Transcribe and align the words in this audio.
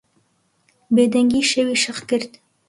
بێدەنگیی 0.95 1.49
شەوی 1.51 1.79
شەق 1.83 1.99
کرد. 2.09 2.31